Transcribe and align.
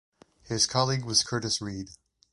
His 0.41 0.65
colleague 0.65 1.05
was 1.05 1.23
Curtis 1.23 1.61
Reid. 1.61 1.89